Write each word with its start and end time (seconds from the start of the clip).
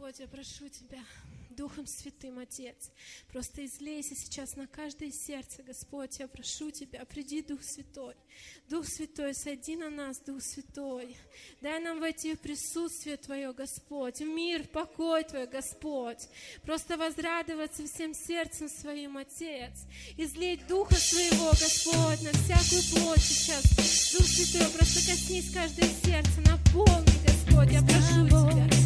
Господь, 0.00 0.20
я 0.20 0.28
прошу 0.28 0.68
Тебя, 0.70 1.04
Духом 1.50 1.86
Святым, 1.86 2.38
Отец, 2.38 2.90
просто 3.30 3.66
излейся 3.66 4.14
сейчас 4.14 4.56
на 4.56 4.66
каждое 4.66 5.12
сердце, 5.12 5.62
Господь, 5.62 6.18
я 6.20 6.26
прошу 6.26 6.70
Тебя, 6.70 7.04
приди, 7.04 7.42
Дух 7.42 7.62
Святой, 7.62 8.14
Дух 8.70 8.86
Святой, 8.86 9.34
сойди 9.34 9.76
на 9.76 9.90
нас, 9.90 10.18
Дух 10.20 10.40
Святой, 10.40 11.18
дай 11.60 11.80
нам 11.80 12.00
войти 12.00 12.34
в 12.34 12.40
присутствие 12.40 13.18
Твое, 13.18 13.52
Господь, 13.52 14.20
в 14.20 14.24
мир, 14.24 14.62
в 14.62 14.70
покой 14.70 15.22
Твой, 15.24 15.46
Господь, 15.46 16.28
просто 16.62 16.96
возрадоваться 16.96 17.86
всем 17.86 18.14
сердцем 18.14 18.70
своим, 18.70 19.18
Отец, 19.18 19.84
излей 20.16 20.56
Духа 20.66 20.94
Своего, 20.94 21.50
Господь, 21.50 22.22
на 22.22 22.32
всякую 22.32 22.82
плоть 23.04 23.20
сейчас, 23.20 23.64
Дух 24.16 24.26
Святой, 24.26 24.66
просто 24.70 25.10
коснись 25.10 25.52
каждое 25.52 25.90
сердце, 26.02 26.40
наполни, 26.46 27.12
Господь, 27.26 27.70
я 27.70 27.82
прошу 27.82 28.26
Тебя. 28.26 28.79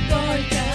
importa. 0.00 0.69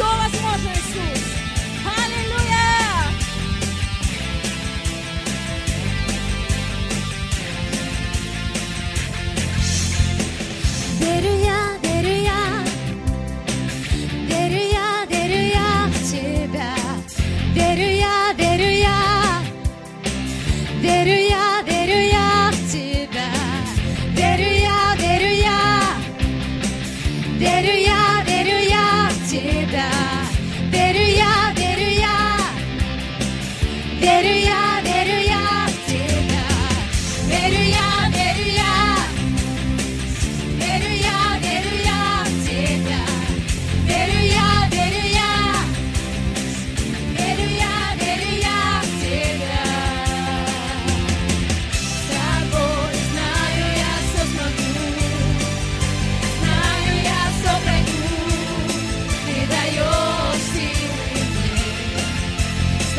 все 0.00 0.16
возможно, 0.16 0.70
Иисус. 0.70 1.49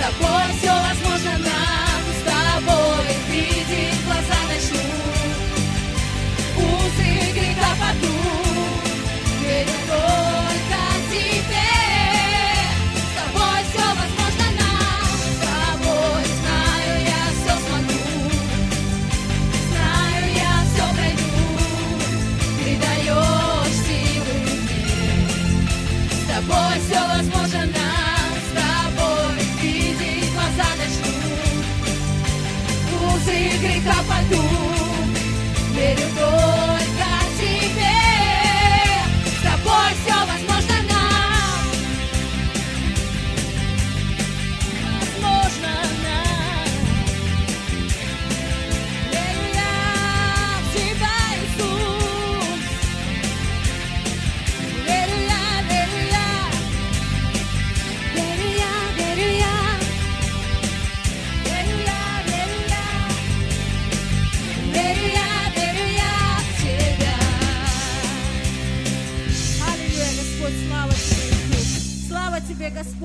тобой 0.01 0.57
все 0.57 0.71
возможно. 0.71 1.11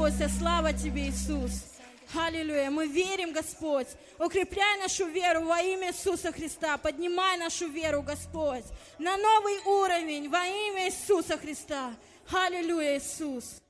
Господь, 0.07 0.31
слава 0.39 0.73
Тебе, 0.73 1.09
Иисус. 1.09 1.65
Аллилуйя. 2.15 2.71
Мы 2.71 2.87
верим, 2.87 3.33
Господь. 3.33 3.89
Укрепляй 4.21 4.79
нашу 4.79 5.07
веру 5.07 5.47
во 5.47 5.61
имя 5.61 5.89
Иисуса 5.89 6.31
Христа. 6.31 6.79
Поднимай 6.79 7.37
нашу 7.39 7.67
веру, 7.67 8.03
Господь, 8.03 8.63
на 9.01 9.17
новый 9.17 9.59
уровень 9.65 10.29
во 10.29 10.45
имя 10.47 10.87
Иисуса 10.87 11.37
Христа. 11.37 11.93
Аллилуйя, 12.31 12.99
Иисус. 12.99 13.61